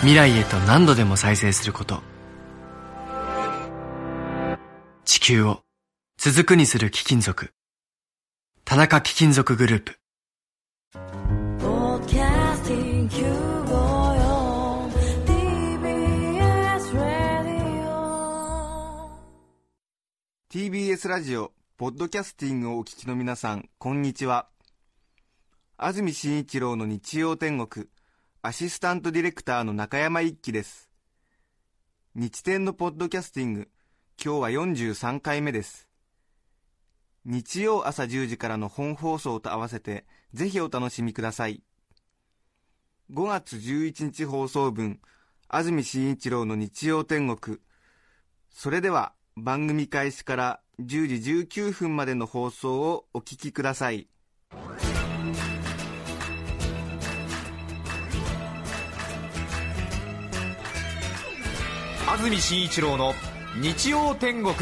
[0.00, 2.00] 未来へと何度でも再生すること。
[5.04, 5.60] 地球を
[6.16, 7.52] 続くにする貴金属。
[8.64, 9.98] 田中貴金属グループ。
[11.58, 14.90] Broadcasting Q54
[15.26, 18.00] TBS Radio
[20.50, 24.48] TBS ラジオ、ポッドキャスティングをお聞きの皆さん、こんにちは。
[25.76, 27.86] 安住紳一郎の日曜天国、
[28.42, 30.88] アシスタントディレクターの中山一輝です。
[32.14, 33.68] 日天のポッドキャスティング、
[34.16, 35.90] 今日は43回目です。
[37.26, 41.62] 日曜朝10時からの本放送と合わせて、ぜひお楽しみください。
[43.12, 45.00] 5月11日放送分、
[45.48, 47.58] 安住紳一郎の日曜天国、
[48.48, 54.08] それでは番組開始から10時19分までの放送をお聞きください
[62.20, 63.14] 安住紳一郎の
[63.62, 64.54] 日曜天国。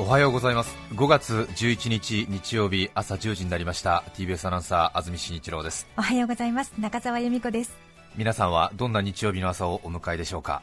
[0.00, 0.76] おはようございます。
[0.92, 4.02] 5月11日日曜日朝10時になりました。
[4.16, 5.86] TBS アナウンサー安住紳一郎です。
[5.96, 6.72] おはようございます。
[6.80, 7.78] 中澤由美子です。
[8.16, 10.60] 皆さんはどんな日曜日の朝をお迎えでしょうか？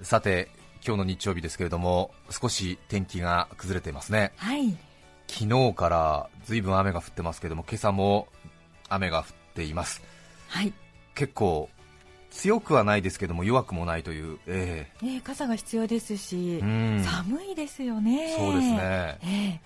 [0.00, 0.48] さて
[0.86, 4.30] 今日の日曜日ですけれども少し天気が崩れていますね。
[4.36, 4.76] はい。
[5.26, 8.28] 昨日からずいぶん雨が降ってますけれども今朝も
[8.88, 10.00] 雨が降っています。
[10.46, 10.72] はい、
[11.14, 11.68] 結構
[12.30, 17.04] 強くはないですけども弱くもないという、えね、傘が必要ですし、うん。
[17.04, 18.34] 寒いですよね。
[18.36, 19.18] そうですね。
[19.22, 19.60] え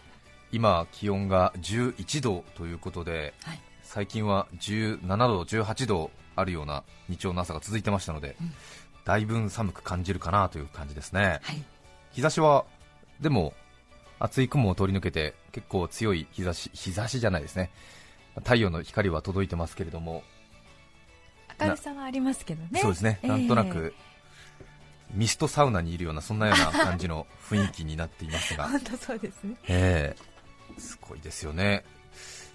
[0.52, 3.60] 今、気温が11度ということで、はい。
[3.82, 8.52] 最近は17度、18度あるような日曜の朝が続いてましたので、うん。
[9.04, 11.64] だいぶ寒く感じるかなという感じですね、はい。
[12.12, 12.66] 日差しは
[13.20, 13.54] でも
[14.18, 17.70] 厚い雲を通り抜けて結構強い日差し日差しじゃないですね。
[18.36, 20.22] 太陽の光は届いてますけれども、
[21.60, 22.80] 明るさはありますけどね。
[22.80, 23.28] そうですね、ええ。
[23.28, 23.94] なんとなく
[25.12, 28.68] ミストサウナにいるようなそんなような感じの雰囲気になっていますが。
[28.70, 29.54] 本当そうですね。
[29.68, 30.38] ええ。
[30.78, 31.84] すごいですよね、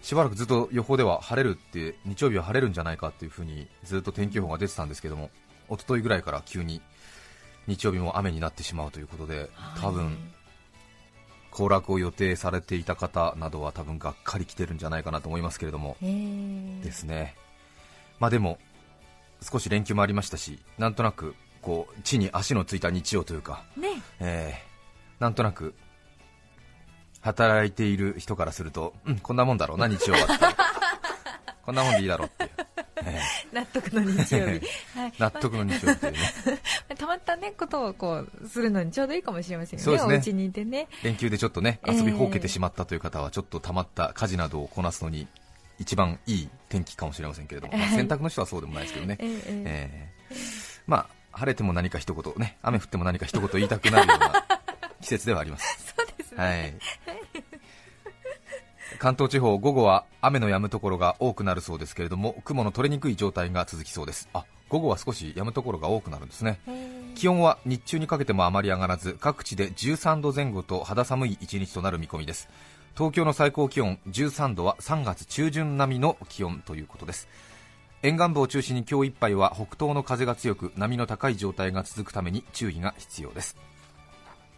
[0.01, 5.29] しばらくずっと予報では晴れるって、日曜日は晴れるんじゃないかっていうふうにずっと天気予報が出てたんですけども、
[5.69, 6.81] 一昨日ぐらいから急に
[7.67, 9.49] 日曜日も雨になってしまうということで、
[9.79, 10.17] 多分
[11.51, 16.07] 行楽を予定されていた方などは多分がっかり来てるんじゃないかなと思いますけれども、え
[16.81, 16.83] え。
[16.83, 17.35] ですね、
[18.19, 18.57] まあでも
[19.43, 23.89] 少し連休もありましたし、なんとなくこう地に足のついた日曜というか、ね。
[24.19, 24.73] えー
[25.19, 25.73] なんとなく
[27.21, 30.33] 働いている人からすると、うん、こんなもんだろうな、日曜はって、
[31.63, 32.49] こんなもんでいいだろうっていう、
[33.05, 33.21] え
[33.53, 34.67] 納得の日曜日、
[34.99, 35.11] はい。
[35.11, 36.19] ー納得の日曜っていうね、
[36.89, 40.15] まあたまったねことをこうするのにちょうどいいかもしれませんよねそうですね。
[40.15, 40.89] お家にいてね。
[41.03, 45.29] 連休でちょっとねえー遊びほうけてしまったという方は、ちょっとたまった家事などをこなすのに
[45.79, 49.17] 一番いい天気かもしれませんけれども、まあはい 洗濯の人はそうでもないですけどね。
[49.19, 54.45] ええええーまあ、晴れても何か一言、ね、雨降っても何か一言言いたくなるような
[55.01, 55.93] 季節ではあります。
[55.95, 56.73] そうですね、はい、
[58.99, 64.27] 関東地方、午後は雨の止むところが多くなるそうですけれども、雲の取れにくい状態が続きそうです。
[64.33, 66.59] あ午後は少し止むところが多くなるんですね。
[66.67, 72.49] ええ気温は日中にかけてもあまり上がらず各地で13度前後と肌寒い一日となる見込みです
[72.95, 77.27] 東京の最高気温13度は3月中旬並みの気温ということです。
[78.03, 83.57] 沿岸部を中心に今日いっぱいは北東の風が強く波の高い状態が続くために注意が必要です。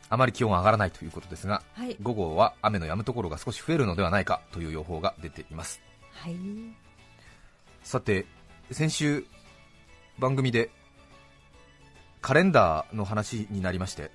[0.09, 1.95] あまり気温は上がらないということですがはい。
[2.01, 5.81] 午後は雨の止むところが少し増えるのではないかという予報が出ています。
[6.11, 6.35] はい。
[7.83, 8.25] さて
[8.69, 9.25] 先週
[10.19, 10.71] 番組で
[12.21, 14.11] カレンダーの話になりまして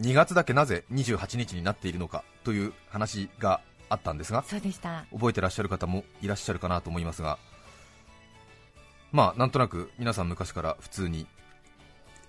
[0.00, 5.04] 2月だけなぜ28日になっているのかという話があったんですがそうでした。
[5.12, 7.38] 覚えてらっしゃる方もいらっしゃるかなと思いますが
[9.12, 11.26] まあなんとなく皆さん昔から普通に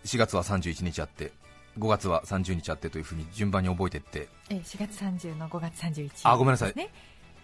[0.06, 1.32] 4月は31日あって
[1.78, 4.28] 5月は30日あってというふうに順番に覚えていって。
[4.50, 6.74] ええ4月30の5月31あごめんなさい。
[6.76, 6.90] ね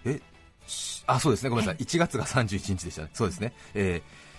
[0.03, 0.19] え
[0.67, 4.36] しあそうですね、ごめんなさい、1月が31日でしたね、そうですね、えー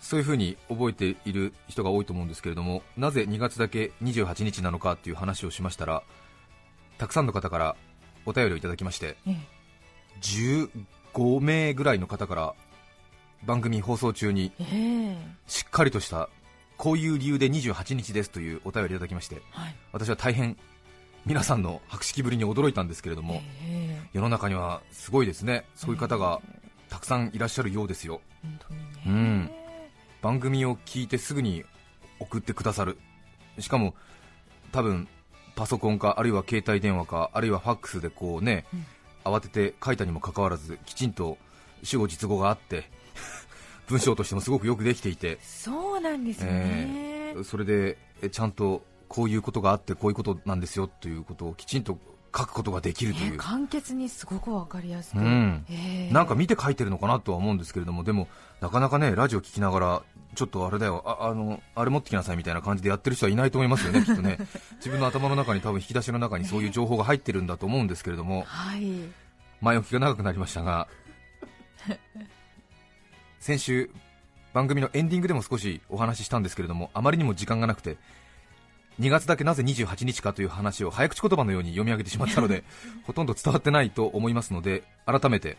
[0.00, 6.02] そういうふうに覚えている人が多いと思うんですけれども、なぜ2月だけ28日なのかという話をしましたら、
[6.98, 7.76] たくさんの方から
[8.24, 9.36] お便りをいただきまして、ええ。
[10.20, 12.54] 15名ぐらいの方から
[13.44, 14.64] 番組放送中にえ
[15.12, 15.16] え。
[15.46, 16.28] しっかりとした
[16.76, 19.74] こういう理由で28日ですというお便りいただきましてはい。
[19.92, 20.56] 私は大変
[21.24, 25.66] 皆さんの博識ぶりに驚いたんですけれども、ええ世の中にはすごいですね。
[25.74, 26.40] そういう方が
[26.88, 28.20] たくさんいらっしゃるようですよ。
[28.42, 28.86] 本当にね。
[29.06, 29.50] うん
[30.22, 31.64] 番組を聞いてすぐに
[32.20, 32.98] 送ってくださる。
[33.58, 33.94] しかも
[34.72, 35.08] 多分
[35.54, 38.86] パソコンかあるいは携帯電話かあるいはファックスでこうね、うん。
[39.26, 41.36] 慌てて書いたにもかかわらずきちんと
[41.82, 42.88] 主語実語があって
[43.88, 45.38] 文章としてもすごくよくできていて。
[45.42, 51.98] そうなんですよね、それでえちゃんとこういうことがあってこういうことなんですよということをきちんと
[52.36, 55.64] 書くことができるという、ね簡潔にすごくわかりやすく、うん。
[55.70, 58.28] ええなんか見て書いてるのかなとは思うんですけれども、でも
[58.60, 60.02] なかなかねラジオ聞きながら、
[60.34, 64.38] ちょっとあれだよ、ああのあれ持ってきなさいみたいな感じでやってる人はいないと思いますよね、 きっとね、
[64.76, 68.82] 自分の頭の中に多分引き出しの中にそういう情報が入ってるんだと思うんですけれども、はい。
[69.60, 70.88] 前置きが長くなりましたが、
[73.40, 73.90] 先週、
[74.52, 77.96] 番組のエンディングでも少しお話ししたんですけれども、あまりにも時間がなくて、
[79.00, 82.64] 2月だけなぜ28日かという話を早口言葉のように読み上げてしまったので、
[83.04, 85.56] ほとんど伝わってないと思いますので、改めて、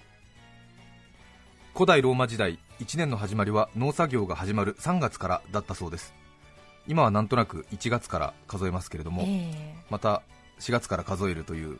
[1.73, 6.13] 古代ローマ時代、1年の始まりは農作業が始まる3月からだったそうです。
[6.87, 10.23] 今はなんとなく1月から数えますけれども、えまた
[10.59, 11.79] 4月から数えるという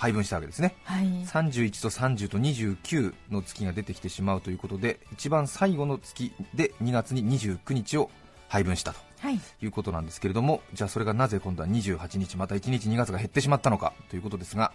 [0.00, 0.74] 配分したわけですね。
[0.84, 1.04] はい。
[1.26, 8.10] 31と30と29の月が出てきてしまうということで一番最後の月で2月に29日を
[8.48, 9.38] 配分したとはい。
[9.60, 14.72] いうことなんですけれどもじゃあそれがなぜ今度は28日また1日2月が減ってしまったのかということですが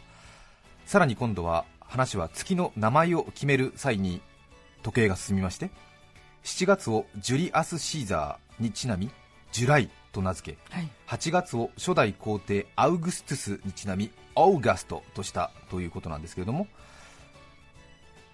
[0.86, 4.22] さらに今度は話は月の名前を決める際に
[4.84, 5.72] 時計が進みまして
[6.44, 9.10] 7月をジュリアス・シーザーにちなみ
[9.52, 10.90] ジュライと名付けはい。
[11.08, 16.68] 8月を初代皇帝アウグストゥスにちなみオーガストとしたということなんですけれども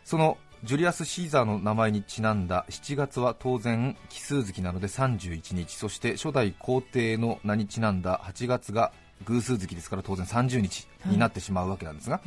[0.04, 8.92] そのジュリアス・シーザーの名前にちなんだ7月は当然奇数月なので31日そして初代皇帝の名にちなんだ8月が
[9.26, 12.22] 偶数月ですから当然30日になってしまうわけなんですが、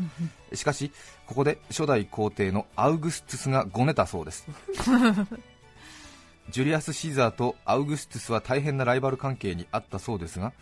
[0.52, 0.92] しかし
[1.26, 4.46] ここで初代皇帝のアウグストゥスがごねたそうです
[6.50, 10.52] ジュリアス・シーザーとアウグストゥスは大変なライバル関係にあったそうですが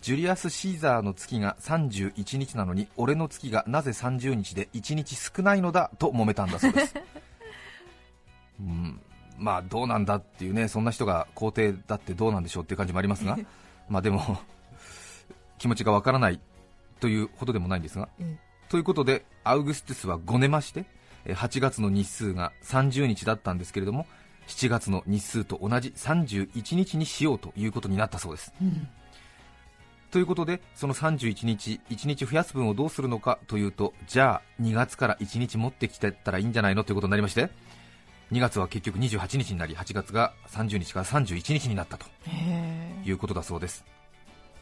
[0.00, 6.94] ジュリアス・シーザーの月が31日なのに俺の月がなぜ30日で1日少ないのだと揉めたんだそうです、
[8.60, 9.00] うん、
[9.36, 13.38] まあどうなんだっていうねそんな人が皇帝だってどうなんでしょうっていう感じもありますが
[13.88, 14.40] まあでも
[15.58, 16.40] 気持ちがわからない
[16.98, 18.38] というほどでもないんですが、うん。
[18.70, 20.86] ということでアウグストゥスはごねまして
[21.26, 24.06] えー8月の日数が30日だったんですけれども
[24.50, 28.52] 7月の日数と同じ31日にしようということになったそうです。
[28.60, 28.88] うん。
[30.10, 37.48] ということでその31日1日増やす分をどうするのかというとじゃあ2月から1日持ってきてったらいいんじゃないのということになりまして
[38.32, 42.06] 2月は結局28日になり8月が30日から31日になったと
[43.04, 43.84] いうことだそうです。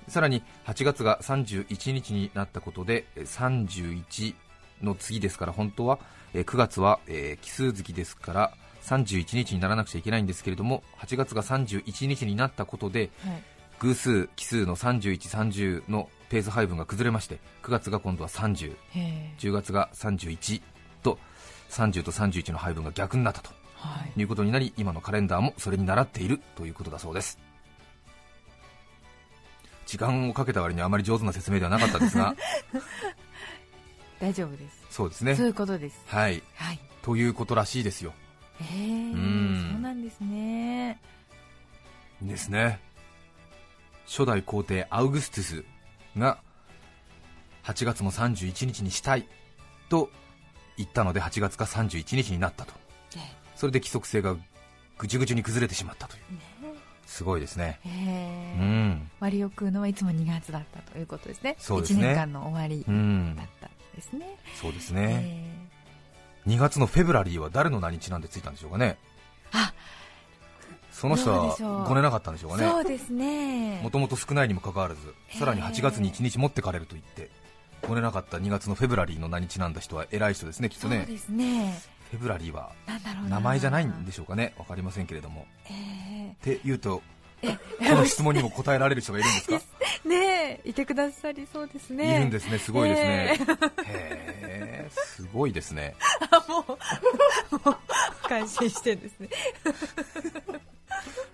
[0.07, 4.35] さらに8月が31日になったことでえー31
[4.83, 5.99] の次ですから本当は
[6.35, 8.53] えー9月はえー奇数月ですから
[8.89, 13.43] 31日にならなくちゃいけないんですけれども8月が31日になったことではい。
[13.81, 19.35] 偶数奇数の31、30のペース配分が崩れまして9月が今度は30、へえ。
[19.39, 20.63] 10月が31
[21.03, 21.19] と
[21.71, 23.51] 30と31の配分が逆になったと。
[23.77, 24.21] はい。
[24.21, 27.39] いうことになり今のカレンダーもそれに倣っているということだそうです。
[29.87, 32.35] 時間をかけた割にはあまり上手な説明ではなかったですが。
[34.21, 34.87] 大丈夫です。
[34.91, 35.37] そうですね。
[35.37, 36.03] そういうことです。
[36.07, 36.43] はい。
[36.57, 36.81] はい。
[37.03, 38.13] ということらしいですよ
[38.63, 39.71] へえん。
[39.73, 41.01] そうなんですね。
[42.23, 42.81] ですね。
[44.07, 45.65] 初代皇帝アウグストゥス
[46.19, 46.39] が
[47.65, 49.29] 8月も31日にしたい
[49.89, 50.11] と
[50.77, 52.73] 言ったので8月が31日になったと。
[53.17, 53.21] え
[53.55, 54.37] それで規則性が
[54.97, 56.23] ぐちゅぐちゅに崩れてしまったという。
[57.07, 57.81] すごいですね。
[57.85, 59.11] へうえん。
[59.21, 61.57] 割を食うのはいつも2月だったということですね。
[61.59, 62.03] そうですね。
[62.03, 65.48] 1年間の終わりうんだったんですね、そうですね、え
[66.49, 68.97] 2月のフェブラリーは誰の名にちなんでついたんでしょうかね。
[69.53, 69.73] あ
[70.91, 71.87] その人はどうでしょう。
[71.87, 72.69] 来れなかったんでしょうかね。
[72.69, 73.81] そうですね。
[73.83, 77.31] もともと少ないにもかかわらずさらに8月に1日持ってかれると言って
[77.83, 81.05] 来れなかった2月のフェブラリーの名にちなんだ人は偉い人ですねきっとね。
[81.07, 81.79] そうですね。
[82.11, 82.73] フェブラリーは
[83.29, 84.55] 名前じゃないんでしょうかね。
[84.57, 85.47] 分かりませんけれども。
[85.71, 87.03] えって言うと
[87.43, 89.57] この質問にも答えられる人がいるんですか？
[89.57, 90.09] ー。
[90.09, 92.17] ねえいてくださりそうですね。
[92.17, 92.59] いるんですね。
[92.59, 93.39] すごいですね、
[93.85, 95.95] へえすごいですね。
[98.29, 99.29] 感心してんですね。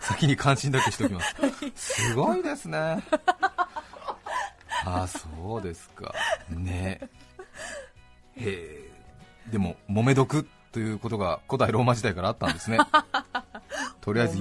[0.00, 1.34] 先に関心だけしておきます。
[1.74, 3.02] すごいですね。
[4.86, 6.14] あそうですか。
[6.50, 7.00] ね。
[8.36, 8.90] へえ。
[9.50, 12.78] でも揉め毒ということが古代ローマ時代からあったんですね。
[14.00, 14.40] とりあえずお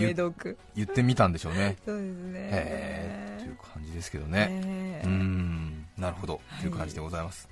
[0.75, 1.77] 言ってみたんでしょうね。
[1.85, 2.39] そうですね。
[2.39, 3.43] へえ。
[3.43, 5.87] という感じですけどね、ねうーん。
[5.97, 7.47] なるほど、という感じでございます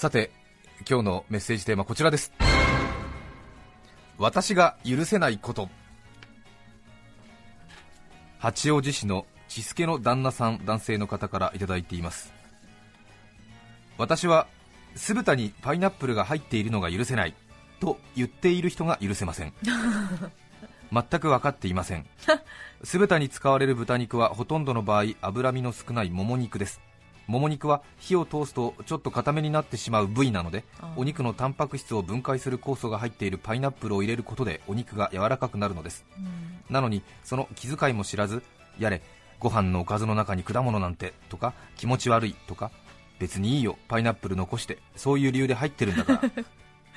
[0.00, 0.30] さて
[0.88, 2.32] 今日のメッセージテーマこちらです。
[4.16, 5.68] 私が許せないこと。
[8.38, 12.32] 八王子市の千助の旦那さん男性の方からいただいています。
[13.98, 14.46] 私は
[14.94, 17.34] 酢豚にパイナップルが入っているのが許せない。
[17.78, 19.52] と言っている人が許せません。
[20.90, 22.06] 全く分かっていません。
[22.84, 26.80] 酢豚に使われる豚肉はほとんどの場合脂身の少ないもも肉です
[27.26, 36.04] もも肉は火を通すとちょっと固めになってしまう部位なのであお肉のタンパク質を分解する酵素が入っているパイナップルを入れることでお肉が柔らかくなるのです。
[36.18, 36.74] うん。
[36.74, 38.42] なのにその気遣いも知らず
[38.78, 39.02] やれ
[39.38, 42.70] ご飯のおかずの中に果物なんてとか気持ち悪いとか
[43.18, 46.22] 別にいいよパイナップル残してそういう理由で入ってるんだから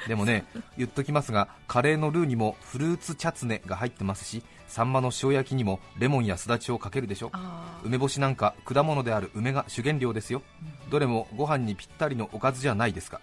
[0.07, 0.45] でもね
[0.77, 7.31] 言っときますがカレーのルーにもフルーツチャツネが入ってますしサンマの塩焼きにもレモンやすだちをかけるでしょ。
[7.83, 10.41] 梅干しなんか果物である梅が主原料ですよ。
[10.89, 13.21] どれもご飯にぴったりのおかずじゃないですか。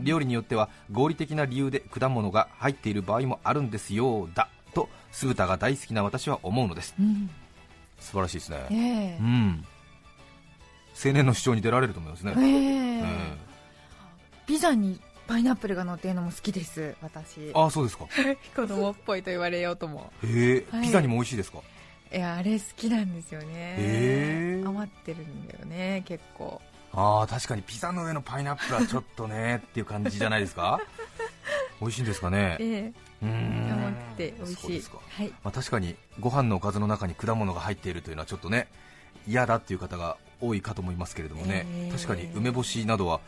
[0.00, 6.94] 料理によっては合理的な理由で果物が入っている場合もあるんですよだと酢豚が大好きな私は思うのです。
[6.98, 7.28] うん。
[8.00, 8.66] 素晴らしいですね。
[8.70, 9.64] えうん。
[11.04, 12.44] 青年の主張に出られると思いますね、ええ。
[12.44, 13.02] え
[13.44, 13.48] え
[14.46, 14.98] ピザに
[15.28, 17.40] パイナップルが乗ってるのも好きです私。
[17.40, 18.06] えああそうですか。
[18.56, 20.12] 子供っぽいと言われようとも。
[20.24, 20.86] へえはい。
[20.86, 21.58] ピザにも美味しいですか？
[22.10, 24.62] いやあれ好きなんですよね。
[24.64, 26.60] 余ってるんだよね結構。
[26.94, 30.80] ああ確かにピザの上のパイナップルはちょっとね っていう感じじゃないですか？
[31.80, 32.56] 美味しいんですかね？
[32.58, 32.92] え
[33.22, 33.26] え。
[33.26, 33.70] ん。
[33.72, 34.82] 余って美味しい。
[35.10, 35.28] はい。
[35.44, 38.66] まあ、確かにご飯のおかずの中に果物が入っているというのはちょっとね
[39.26, 43.20] 嫌だっていう方が多いかと思いますけれどもね、えー確かに梅干しなどは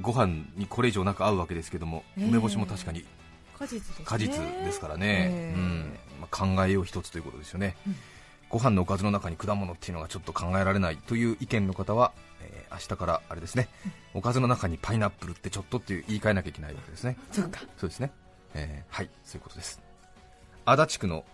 [0.00, 3.04] ご飯にこれ以上なく合うわけですけども、えー梅干しも確かに
[3.58, 4.04] 果実ですね。
[4.04, 5.98] 果実ですからね、えーうん。
[6.20, 7.96] まあ、考えよう一つということですよね、うん。
[8.50, 12.12] ご飯のおかずの中に果物っていうのがちょっと考えられないという意見の方は、
[12.42, 13.68] えー明日からあれですね、
[14.12, 17.16] おかずの中にパイナップルってちょっとっていう言い換えなきゃいけないわけですね。
[17.32, 17.60] そうか。
[17.78, 18.10] そうですね、
[18.54, 19.10] えーはい。
[19.24, 19.80] そういうことです。
[20.66, 21.24] 足立区の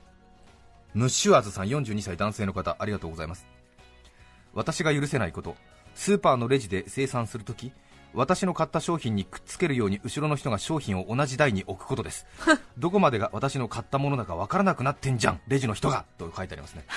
[0.94, 3.46] ムッシュアズさん42歳男性の方ありがとうございます。
[4.52, 5.56] 私が許せないこと。
[5.94, 7.72] スーパーのレジで生産するとき
[8.14, 12.26] 私の買った商品にくっつけるように後ろの人が商品を同じ台に置くことです。
[12.78, 15.40] どこまでが私の買ったものだかわからなくなってんじゃん。
[15.48, 16.04] レジの人が。
[16.18, 16.84] と書いてありますね。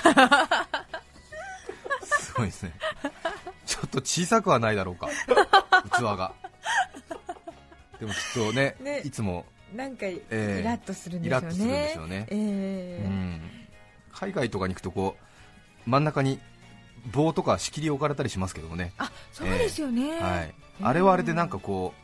[2.02, 2.72] すごいですね。
[3.64, 5.08] ちょっと小さくはないだろうか。
[5.96, 6.32] 器が。
[7.98, 9.00] でもきっとねね。
[9.00, 11.46] いつもなんかイえーラッとするんでしょうね。
[11.46, 12.26] イラッとするんでしょうね。
[12.30, 13.40] ええうん。
[14.12, 15.16] 海外とかに行くとこ
[15.86, 16.40] う真ん中に
[17.12, 20.86] 棒とか仕切り置かれたりしますけどもね、あそうですよね、はい、うん。
[20.86, 21.94] あれはあれでなんかこ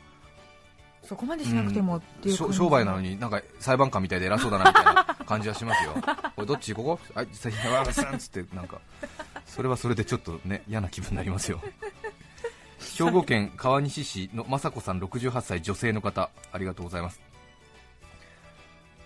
[1.04, 5.94] そこまでしなくてもってう、いう感じしょ商売なのになんか裁判官みたいで偉そうだなみたいな感じはしますよ。
[6.37, 6.99] これどっちここ？
[7.14, 8.80] あさわーさんっつってなんか。
[9.47, 11.61] それはそれでちょっとね嫌な気分になりますよ。
[12.97, 17.21] 兵庫県川西市の雅子さん68歳女性の方ありがとうございます。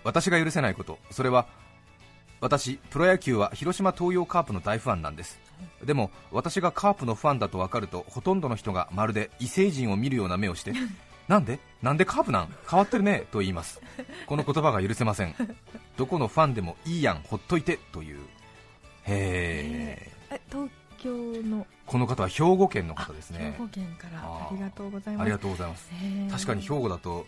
[0.03, 0.99] 私が許せないこと。
[1.11, 1.47] それは
[2.39, 5.39] 私プロ野球は広島東洋カープの大ファンなんです。
[5.83, 10.73] でも私がカープのファンだと分かるとほとんどの人がまるで異星人を見るような目をして
[11.27, 11.59] なんで？
[11.81, 12.53] なんでカープなん？
[12.69, 13.81] 変わってるねと言います。
[14.27, 15.35] この言葉が許せません。
[15.97, 18.19] どこのファンでもいいやんほっといてという。
[18.19, 18.21] へ
[19.09, 21.09] ええ東京
[21.43, 21.65] の？
[21.85, 23.53] この方は兵庫県のあ方ですね。
[23.57, 24.19] 兵庫県から。
[24.21, 25.21] ありがとうございます。
[25.23, 25.89] ありがとうございます。
[26.31, 27.25] 確かに兵庫だと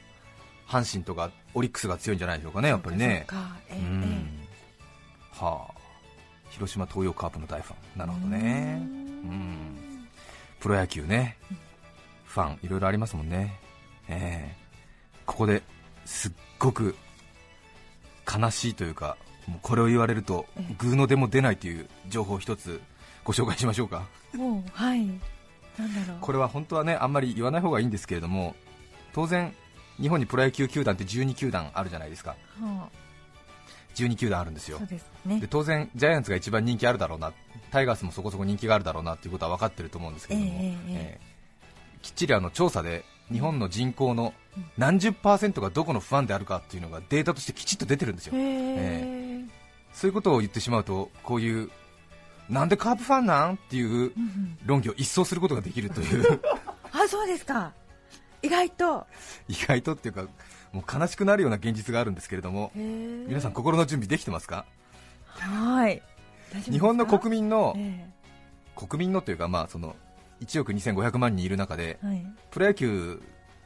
[0.67, 3.25] 阪神とかオリックスが強いんじゃないでしょうかねやっぱりね。
[3.29, 3.39] そう
[5.45, 5.79] はあ。
[6.49, 7.99] 広島東洋カープの大ファン。
[7.99, 8.81] なるほどね。
[8.81, 10.07] うん。
[10.59, 11.37] プロ野球ね。
[12.25, 13.59] ファンいろいろありますもんね。
[14.07, 14.55] ええ。
[15.25, 15.63] ここで
[16.05, 16.95] すっごく
[18.31, 19.17] 悲しいというか
[19.47, 20.75] もうこれを言われるとええ。
[20.77, 22.81] グーの出も出ないという情報を一つ
[23.23, 24.07] ご紹介しましょうか。
[24.33, 25.05] もうはい。
[25.05, 26.17] なんだろう。
[26.21, 28.55] これは本当はねあんまり言わない方がいいんですけれども
[29.13, 29.53] 当然
[30.01, 32.35] 日本にプロ野球球団って12球団あるじゃないですか。
[32.59, 32.89] は
[33.95, 34.79] 12球団あるんですよ。
[35.25, 35.39] ね。
[35.39, 37.33] で当然、ジャイアンツが一番人気あるだろうな、
[37.71, 41.29] タイガースもそこそこ人気があるだろうなということは分かってると思うんですけれども、えええええー
[42.01, 44.33] きっちりあの調査で日本の人口の
[44.77, 48.75] 何十パーセントがどこのファンであるかっていうのがデータとしてきちっと出てるんですよ、へえ。
[48.77, 49.45] え
[49.93, 51.69] そういうことを言ってしまうと、こういう
[52.49, 54.11] なんでカープファンなんっていう
[54.65, 56.39] 論議を一掃することができるという、
[56.91, 57.71] あそうですか。
[58.41, 59.05] 意外と。
[59.47, 60.25] 意外とっていうか、
[60.73, 64.65] もう悲しくなるような現実があるんですけれども、皆皆さん、心の準備できてますか？
[65.27, 66.01] はい。
[66.69, 68.07] 日本の国民の、え
[68.75, 69.95] 国民のというか、まあ、その
[70.41, 72.25] 1億2500万人いる中で、えはい。
[72.51, 73.21] プロ野球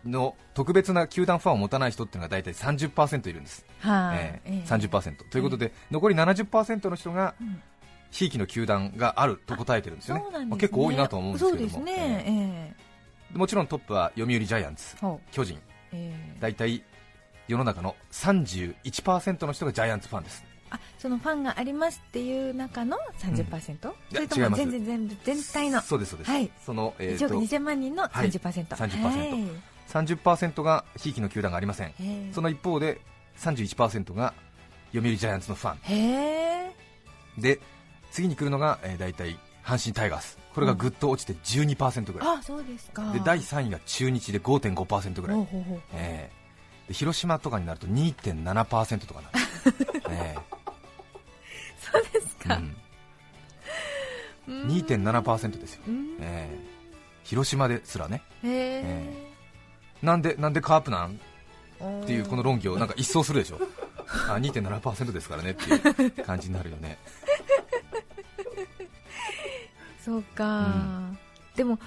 [0.06, 4.70] の特別な球団ファンを持たない人っていうのが大体30%いるんです、はい、ええええ。
[4.70, 7.62] 30%ということで、残り70%の人がうん。
[8.12, 10.40] ひいきの球団があると答えてるんですよね。
[10.40, 10.46] ね。
[10.46, 11.84] まあ結構多いなとは思うんですけれども。
[11.84, 12.76] ね、ええ。
[13.34, 14.96] えもちろんトップは読売ジャイアンツ
[15.32, 15.60] 巨人。
[15.92, 16.38] ええ。
[16.40, 16.84] 大体
[17.48, 20.44] 世の中の31%の人がジャイアンツファンです。
[20.70, 25.82] あそのファンがありますっていう中の30%、そいやれとも全然全部全体の？
[25.82, 26.50] そうですそうです、はい。
[26.66, 28.30] その、えー1億と2000万人のはい。
[28.30, 29.44] 30%、30%はい
[29.90, 31.94] 30%がひいきの球団がありません。
[32.34, 33.02] その一方で
[33.38, 34.34] 31%が
[34.94, 35.78] 読売ジャイアンツのファン。
[35.84, 36.76] へえ
[37.38, 37.60] で
[38.12, 40.38] 次に来るのが、えー、大体阪神タイガース。
[40.54, 43.12] これがぐっと落ちて12%ぐらい、あそうですか。
[43.12, 45.82] で第3位が中日で5.5%ぐらい、ほうほうほう。
[45.94, 46.43] えー。
[46.43, 46.43] で
[46.94, 49.38] 広島とかになると2.7%とかなる、
[50.10, 50.36] え。
[51.80, 52.74] そうですか、ー
[54.48, 55.82] うん、2.7%ですよ、
[57.24, 58.22] 広島ですらね。
[58.44, 59.34] へええ。
[60.02, 61.20] なんでなんでカープなん？
[62.04, 63.60] っていうこの論議をなんか一掃するでしょ。
[64.30, 65.64] あ2.7%ですからねって
[66.04, 66.98] いう感じになるよね。
[70.04, 71.18] そうか、うん。
[71.56, 71.80] でも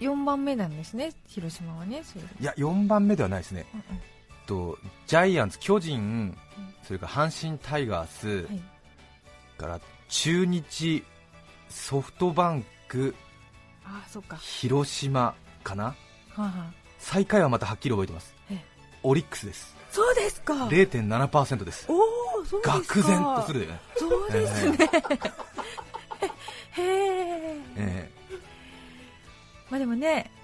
[0.00, 2.02] 4番目なんですね広島はね
[2.40, 3.66] いや4番目ではないですね。
[3.74, 4.00] うん
[4.46, 6.36] とジャイアンツ、巨人、
[6.82, 8.48] それから阪神タイガース、
[9.56, 11.04] から中日、
[11.68, 13.14] ソフトバンク、
[13.84, 14.36] あそっか。
[14.36, 15.94] は広島かな、
[16.36, 18.34] あ、はあ、最下位はまたはっきり覚えてます。
[18.50, 18.64] ええ、
[19.02, 20.66] オリックスです、そうですか。
[20.66, 22.78] 0.7%です、おおそうですか。
[22.78, 24.78] 愕然とするよね、そうですね、
[26.76, 28.10] へええ。
[29.70, 30.30] まあでもね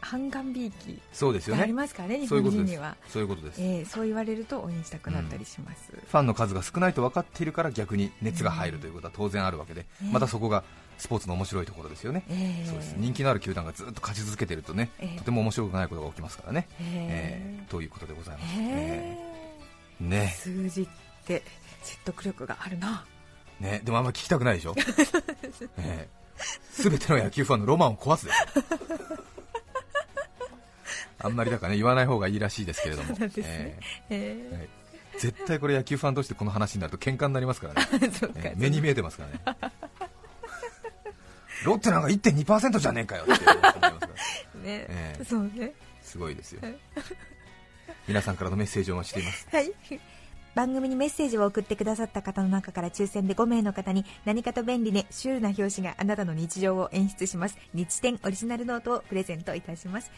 [0.00, 2.66] 半眼びいきそうですよがありね、ますからね日そういうことです。
[2.66, 10.64] 本人には、そういうことです、えーそう言われると応援したくなったりします、ファンの数が少ないと分かっているから逆に熱が入るということは当然あるわけで、うんまたそこが
[10.98, 12.24] スポーツの面白いところですよね。
[12.28, 12.66] えー。
[12.66, 12.94] そうです。
[12.98, 17.70] 人気のある球団がずっと勝ち続けているとね、ええとても面白くないことが起きますからね、ええー。
[17.70, 18.54] ということでございます。
[18.54, 18.60] ー。
[18.60, 19.16] え
[20.00, 20.04] へー。
[20.06, 20.34] ね。
[20.36, 20.88] ー数字っ
[21.26, 21.42] て
[21.82, 23.04] 説得力があるな。
[23.60, 24.74] ね、でもあんまり聞きたくないでしょ、
[25.78, 29.39] えー、全ての野球ファンのロマンを壊すでしょ？
[31.20, 33.30] あんまりだからね言わない方がいいらしいですけれども、ね。
[33.36, 33.78] え
[34.10, 34.58] えー。
[34.58, 34.68] はい。
[35.18, 39.58] 絶対これ野球ファンとしてこの話になると喧嘩になりますからね、えー目に見えてますからね。
[41.64, 44.06] ロッテなんか1.2%じゃねえかよって思いますからね、
[44.64, 45.72] ええそうね。
[46.02, 46.62] すごいですよ。
[48.08, 49.48] 皆さんからのメッセージをお待ちしています。
[49.52, 49.72] はい。
[50.54, 57.56] 番組にメッセージを送ってくださった方の中から抽選で5名の方に何かと便利でシュールな表紙があなたの日常を演出します。
[57.74, 60.10] 日展オリジナルノートをプレゼントいたします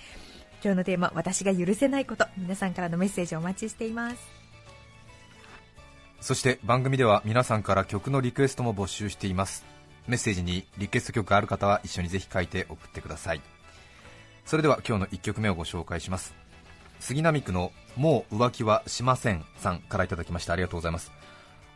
[0.64, 2.24] 今日のテーマ私が許せないこと。
[2.38, 4.16] 皆さんからのメッセージをお待ちしています。
[6.20, 9.64] そして番組では皆さんから曲のリクエストも募集しています。
[10.06, 13.40] メッセージにリクエスト曲がある方は一緒にぜひ書いて送ってください。
[14.44, 16.32] それでは今日の1曲目をご紹介します。
[17.00, 21.10] 杉並区のもう浮気はしませんさんからいただきましたありがとうございます。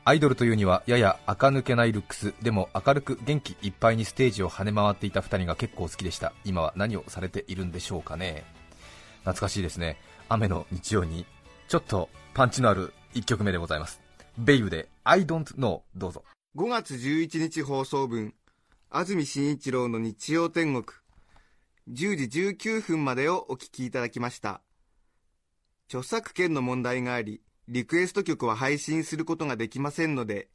[0.05, 2.35] アイドルというにはやや垢抜けないルックス。
[2.41, 6.33] でも明るく元気いっぱいにステージを跳ね回っていた2人が結構好きでした。
[6.45, 8.45] 今は何をされているんでしょうかね。
[9.27, 9.97] 懐かしいですね。
[10.29, 11.27] 雨の日曜に
[11.67, 14.01] ちょっとパンチのある1曲目でございます。
[14.39, 16.23] ベイブで I don't know どうぞ。
[16.57, 18.35] 5月11日放送分
[18.89, 20.97] 安住紳一郎の日曜天国。
[21.91, 24.61] 10時19分までをお聞きいただきました。
[25.89, 30.49] 著作権の問題がありリクエスト曲は配信することができませんので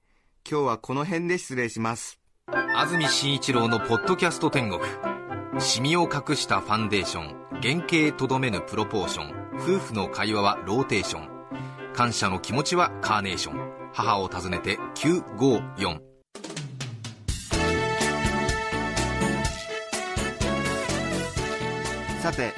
[0.50, 2.22] 今日はこの辺で失礼します。
[2.48, 4.82] 安住紳一郎のポッドキャスト天国
[5.60, 11.30] シミを隠したファンデーション原型とどめぬプロポーション夫婦の会話はローテーション。
[11.94, 13.72] 感謝の気持ちはカーネーション。
[13.94, 16.00] 母を訪ねて954
[22.22, 22.54] さて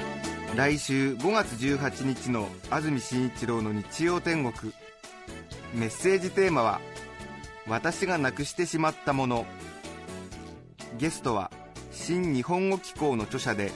[0.54, 4.72] 来週5月18日の安住紳一郎の日曜天国。
[5.74, 6.80] メッセージテーマは
[7.66, 9.44] 「私がなくしてしまったもの」
[10.96, 11.50] ゲストは
[11.94, 13.70] 新日本語機構の著者で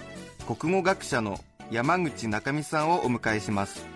[0.47, 1.39] 国語学者の
[1.71, 3.87] 山口中美さんをお迎えします。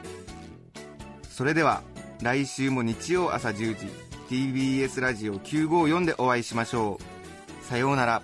[1.31, 1.83] それでは
[2.23, 3.91] 来週も日曜朝10時
[4.31, 7.65] TBS ラジオ954でお会いしましょう。
[7.65, 8.23] さようなら。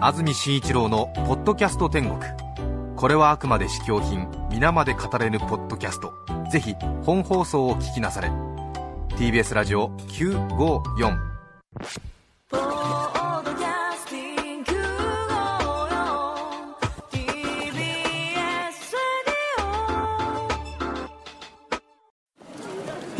[0.00, 2.20] 安住紳一郎の「ポッドキャスト天国」
[2.96, 6.12] これはあくまで試供品皆まで語れぬポッドキャスト。
[6.50, 8.30] ぜひ本放送を聞きなされ。
[9.16, 11.18] TBS ラジオ954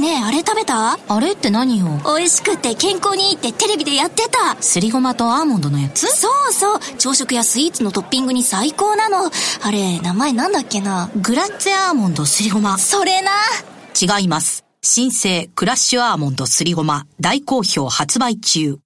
[0.08, 0.98] ねえ、あれ食べた？
[1.06, 1.86] あれって何よ？
[2.16, 4.56] 美味しくて健康にいいってテレビでやってた。
[4.62, 6.06] すりごまとアーモンドのやつ？
[6.06, 6.80] そうそう。
[6.96, 9.30] 朝食やスイーツのトッピングに最高なの。
[9.62, 11.10] あれ、名前なんだっけな？
[11.16, 12.78] グラッツェアーモンドすりごま。
[12.78, 13.32] それな。
[14.00, 14.64] 違います。
[14.80, 17.06] 新生クラッシュアーモンドすりごま。
[17.20, 18.78] 大好評発売中。